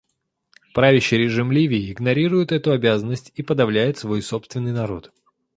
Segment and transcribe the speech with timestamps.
[0.73, 5.13] Правящий режим Ливии игнорирует эту обязанность и подавляет свой собственный народ.